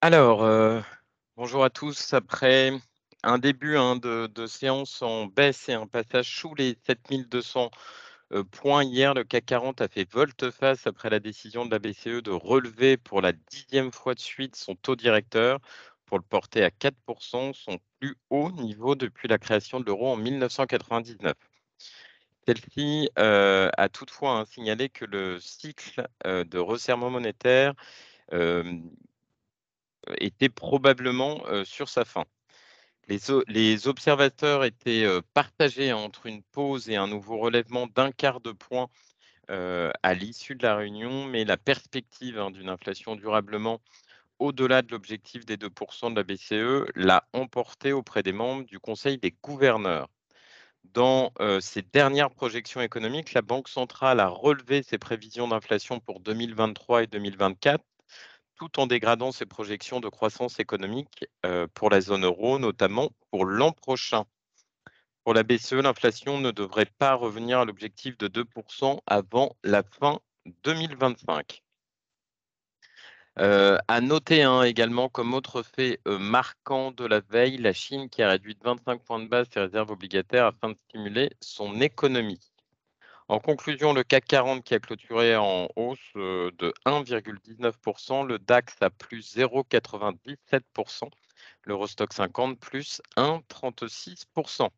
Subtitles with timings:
[0.00, 0.82] Alors, heu,
[1.36, 2.12] bonjour à tous.
[2.14, 2.72] Après
[3.22, 7.70] un début, hein, de séance en baisse et un passage sous les 7 200,
[8.32, 12.22] heu, points hier, le CAC 40 a fait volte-face après la décision de la BCE
[12.22, 15.58] de relever pour la dixième fois de suite son taux directeur
[16.06, 20.16] pour le porter à 4% son plus haut niveau depuis la création de l'euro en
[20.16, 21.36] 1999.
[22.46, 27.74] Celle-ci, heu, a toutefois, hein, signalé que le cycle, heu, de resserrement monétaire,
[30.18, 32.24] était probablement, sur sa fin.
[33.08, 38.88] Les observateurs étaient, partagés entre une pause et un nouveau relèvement d'un quart de point,
[39.48, 43.80] à l'issue de la réunion, mais la perspective, hein, d'une inflation durablement
[44.38, 49.18] au-delà de l'objectif des 2% de la BCE l'a emporté auprès des membres du conseil
[49.18, 50.08] des gouverneurs.
[50.84, 57.04] Dans, ses dernières projections économiques, la banque centrale a relevé ses prévisions d'inflation pour 2023
[57.04, 57.84] et 2024
[58.58, 63.44] tout en dégradant ses projections de croissance économique, heu, pour la zone euro, notamment pour
[63.44, 64.24] l'an prochain.
[65.24, 68.44] Pour la BCE, l'inflation ne devrait pas revenir à l'objectif de 2
[69.06, 70.20] avant la fin
[70.64, 71.62] 2025.
[73.38, 78.08] Heu, à noter, hein, également comme autre fait, heu, marquant de la veille, la Chine
[78.08, 81.80] qui a réduit de 25 points de base ses réserves obligataires afin de stimuler son
[81.80, 82.40] économie.
[83.28, 88.74] En conclusion, le CAC 40 qui a clôturé en hausse euh, de 1,19%, le DAX
[88.80, 91.10] à plus 0,97%,
[91.64, 94.70] l'Eurostock 50 plus 1,36%.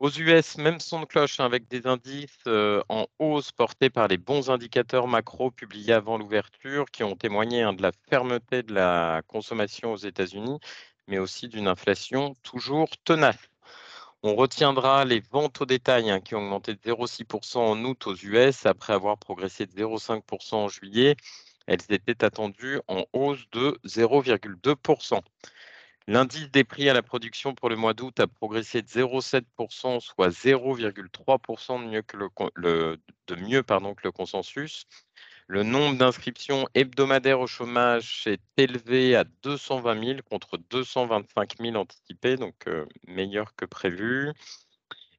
[0.00, 4.08] Aux US, même son de cloche hein, avec des indices euh, en hausse portés par
[4.08, 8.74] les bons indicateurs macro publiés avant l'ouverture qui ont témoigné hein, de la fermeté de
[8.74, 10.58] la consommation aux États-Unis,
[11.06, 13.49] mais aussi d'une inflation toujours tenace.
[14.22, 18.14] On retiendra les ventes au détail hein, qui ont augmenté de 0,6% en août aux
[18.14, 21.16] US après avoir progressé de 0,5% en juillet.
[21.66, 25.20] Elles étaient attendues en hausse de 0,2%
[26.06, 30.28] L'indice des prix à la production pour le mois d'août a progressé de 0,7% soit
[30.28, 32.28] 0,3 de mieux que le,
[33.94, 34.86] que le consensus.
[35.50, 42.36] Le nombre d'inscriptions hebdomadaires au chômage s'est élevé à 220 000 contre 225 000 anticipés,
[42.36, 44.32] donc euh, meilleur que prévu.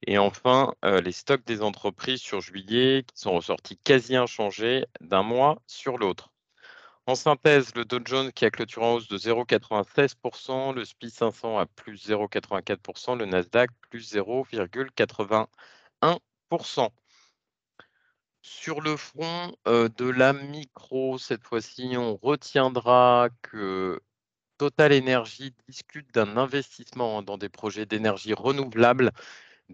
[0.08, 5.22] Et enfin, euh, les stocks des entreprises sur juillet qui sont ressortis quasi inchangés d'un
[5.22, 6.31] mois sur l'autre.
[7.08, 11.58] En synthèse, le Dow Jones qui a clôturé en hausse de 0,96%, le SPI 500
[11.58, 16.90] à plus 0,84%, le Nasdaq plus 0,81%.
[18.44, 24.02] Sur le front de la micro, cette fois-ci, on retiendra que
[24.57, 29.12] Total Energy discute d'un investissement dans des projets d'énergie renouvelable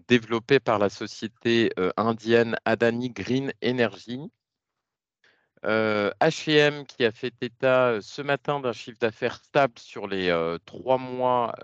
[0.08, 4.20] développés par la société indienne Adani Green Energy.
[5.62, 11.54] H&M qui a fait état ce matin d'un chiffre d'affaires stable sur les trois mois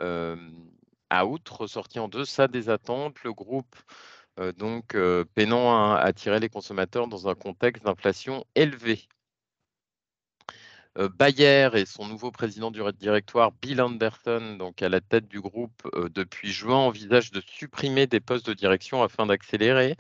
[1.11, 3.23] à août, ressorti en deçà des attentes.
[3.25, 3.77] Le groupe
[4.57, 4.97] donc
[5.35, 9.07] peinant à attirer les consommateurs dans un contexte d'inflation élevée.
[10.97, 15.83] Bayer et son nouveau président du directoire, Bill Anderson, donc à la tête du groupe
[16.15, 19.97] depuis juin, envisagent de supprimer des postes de direction afin d'accélérer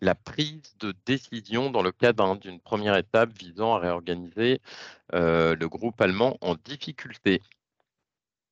[0.00, 4.60] la prise de décision dans le cadre d'une première étape visant à réorganiser
[5.12, 7.40] le groupe allemand en difficulté.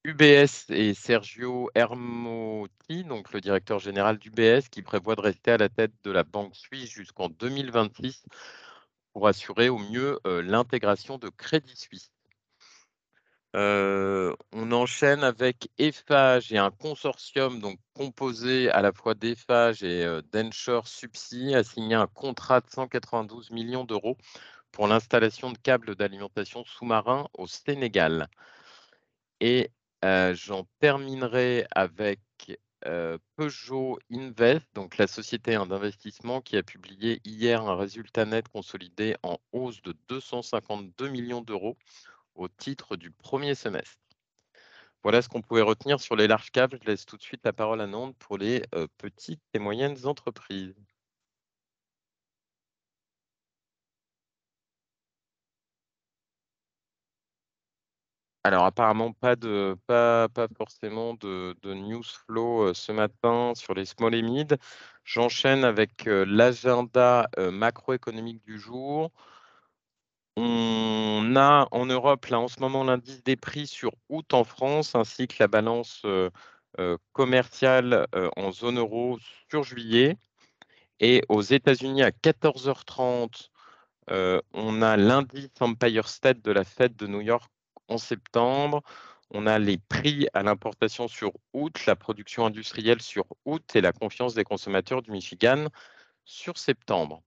[0.05, 5.71] UBS et Sergio Hermotti, donc le directeur général d'UBS, qui prévoit de rester à la
[5.71, 8.27] tête de la banque suisse jusqu'en 2026
[9.15, 12.13] pour assurer au mieux l'intégration de Crédit Suisse.
[13.55, 20.87] on enchaîne avec Eiffage et un consortium donc composé à la fois d'Eiffage et d'Ensure
[20.87, 24.19] Subsea a signé un contrat de 192 millions d'euros
[24.71, 28.29] pour l'installation de câbles d'alimentation sous-marin au Sénégal.
[29.41, 29.71] Et
[30.35, 32.21] j'en terminerai avec
[33.37, 39.39] Peugeot Invest, donc la société d'investissement qui a publié hier un résultat net consolidé en
[39.53, 41.79] hausse de 252 millions d'euros
[42.35, 43.97] au titre du premier semestre.
[45.03, 46.79] Voilà ce qu'on pouvait retenir sur les larges câbles.
[46.83, 48.63] Je laisse tout de suite la parole à Nantes pour les
[48.99, 50.75] petites et moyennes entreprises.
[58.47, 64.15] Alors apparemment pas de pas pas forcément de news flow, ce matin sur les small
[64.15, 64.59] et mid.
[65.05, 69.11] J'enchaîne avec, l'agenda, macroéconomique du jour.
[70.37, 74.95] On a en Europe, là, en ce moment, l'indice des prix sur août en France,
[74.95, 76.03] ainsi que la balance,
[77.13, 78.07] commerciale,
[78.37, 79.19] en zone euro
[79.51, 80.17] sur juillet
[81.01, 83.51] et aux États-Unis à 14:30,
[84.09, 87.51] on a l'indice Empire State de la Fed de New York
[87.95, 88.83] en septembre.
[89.31, 93.93] On a les prix à l'importation sur août, la production industrielle sur août et la
[93.93, 95.69] confiance des consommateurs du Michigan
[96.25, 97.23] sur septembre.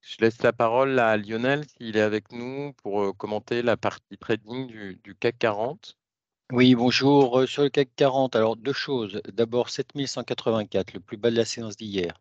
[0.00, 4.18] Je laisse la parole à Lionel s'il est avec nous pour euh, commenter la partie
[4.18, 5.96] trading du, CAC 40.
[6.50, 7.40] Oui, bonjour.
[7.40, 9.22] Euh, sur le CAC 40, alors deux choses.
[9.32, 12.20] D'abord, 7184, le plus bas de la séance d'hier.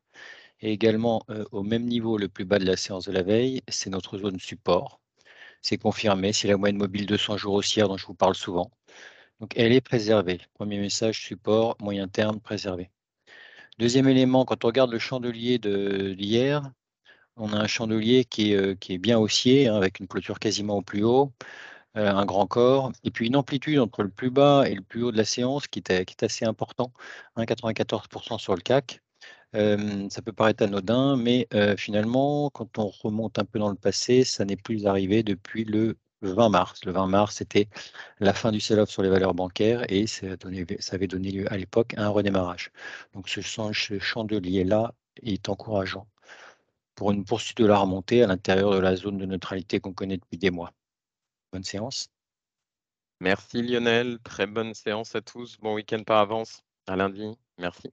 [0.60, 3.62] Et également euh, au même niveau, le plus bas de la séance de la veille,
[3.68, 5.02] c'est notre zone support.
[5.62, 8.72] C'est confirmé, c'est la moyenne mobile 200 jours haussière dont je vous parle souvent.
[9.40, 10.40] Donc elle est préservée.
[10.56, 12.92] Premier message, support, moyen terme, préservé.
[13.80, 16.72] Deuxième élément, quand on regarde le chandelier d'hier,
[17.38, 20.81] on a un chandelier qui est, euh, bien haussier, hein, avec une clôture quasiment au
[20.84, 21.34] plus haut,
[21.98, 25.04] euh, un grand corps, et puis une amplitude entre le plus bas et le plus
[25.04, 26.94] haut de la séance qui est, assez important,
[27.38, 29.02] 1,94% sur le CAC.
[29.53, 31.47] Ça peut paraître anodin, mais
[31.77, 35.97] finalement, quand on remonte un peu dans le passé, ça n'est plus arrivé depuis le
[36.21, 36.85] 20 mars.
[36.85, 37.68] Le 20 mars, c'était
[38.19, 40.27] la fin du sell-off sur les valeurs bancaires et ça,
[40.79, 42.71] ça avait donné lieu à l'époque à un redémarrage.
[43.13, 46.07] Donc ce, ce chandelier-là est encourageant
[46.95, 50.18] pour une poursuite de la remontée à l'intérieur de la zone de neutralité qu'on connaît
[50.18, 50.71] depuis des mois.
[51.51, 52.09] Bonne séance.
[53.19, 55.57] Merci Lionel, très bonne séance à tous.
[55.57, 56.62] Bon week-end par avance.
[56.88, 57.35] À lundi.
[57.57, 57.91] Merci.